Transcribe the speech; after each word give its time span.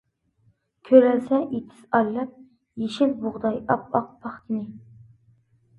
كۆرەلىسە 0.89 1.39
ئېتىز 1.43 1.83
ئارىلاپ، 1.99 2.33
يېشىل 2.85 3.17
بۇغداي 3.23 3.61
ئاپئاق 3.77 4.13
پاختىنى. 4.27 4.69